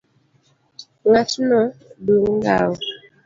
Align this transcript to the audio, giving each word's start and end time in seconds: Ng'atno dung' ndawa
Ng'atno 1.07 1.59
dung' 2.05 2.31
ndawa 2.41 2.75